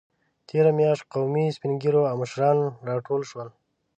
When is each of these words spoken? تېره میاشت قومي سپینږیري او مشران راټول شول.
تېره 0.47 0.71
میاشت 0.77 1.03
قومي 1.13 1.45
سپینږیري 1.55 2.01
او 2.09 2.15
مشران 2.21 2.57
راټول 2.89 3.21
شول. 3.29 3.47